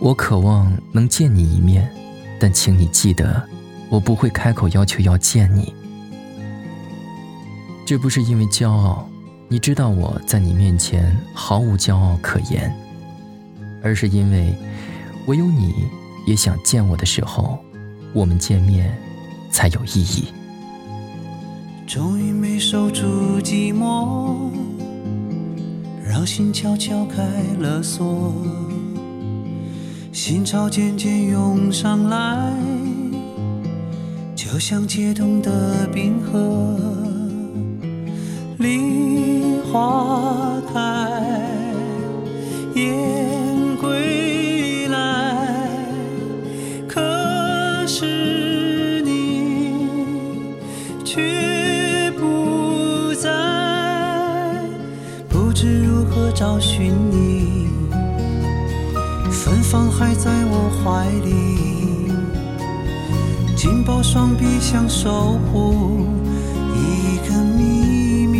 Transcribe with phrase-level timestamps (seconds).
[0.00, 1.86] 我渴望能见你一面，
[2.38, 3.46] 但请你记得，
[3.90, 5.74] 我不会开口要求要见你。
[7.84, 9.06] 这不是因为骄傲，
[9.46, 12.74] 你知道我在你面前毫无骄傲可言，
[13.82, 14.54] 而是因为
[15.26, 15.74] 唯有你
[16.26, 17.58] 也想见我的时候，
[18.14, 18.96] 我们见面
[19.50, 20.24] 才有意义。
[21.86, 24.50] 终于没守住寂寞，
[26.02, 27.22] 让心悄悄开
[27.58, 28.34] 了锁。
[30.22, 32.52] 心潮渐渐涌上来，
[34.36, 36.76] 就像解冻的冰河。
[38.58, 41.08] 梨花开，
[42.74, 42.94] 燕
[43.80, 45.78] 归来，
[46.86, 47.00] 可
[47.86, 49.86] 是你
[51.02, 53.30] 却不在，
[55.30, 57.19] 不知如何找寻你。
[59.70, 62.10] 方还在我怀里，
[63.54, 66.04] 紧抱双臂想守护
[66.74, 68.34] 一个秘密。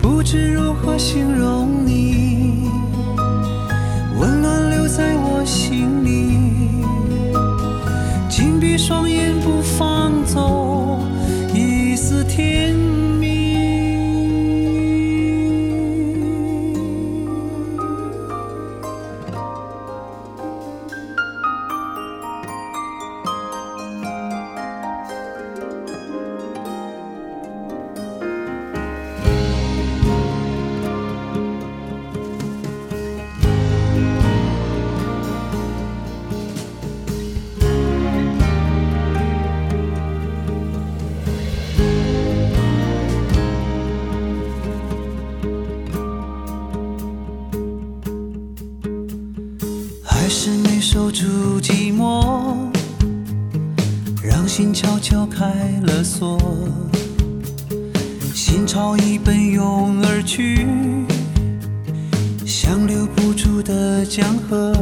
[0.00, 1.83] 不知如何形容
[50.24, 52.56] 还是没守住寂寞，
[54.22, 55.44] 让心悄悄开
[55.82, 56.40] 了锁，
[58.32, 60.66] 心潮已奔涌而去，
[62.46, 64.72] 像留不住的江河，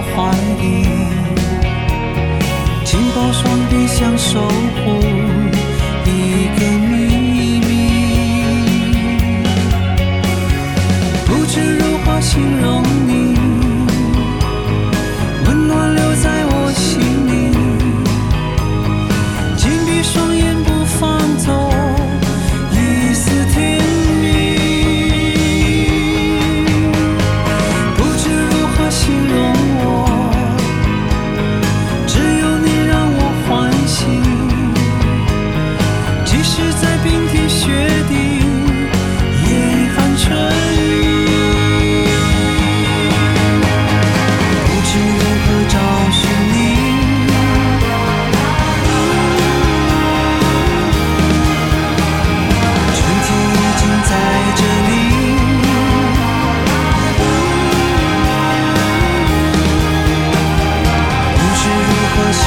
[0.00, 0.30] 怀
[0.60, 0.86] 里，
[2.84, 5.00] 紧抱双臂想守护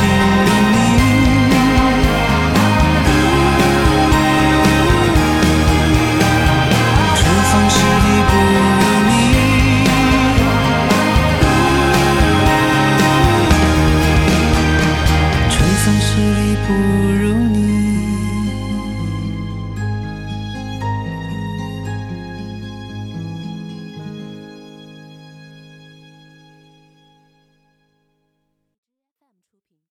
[0.03, 0.52] to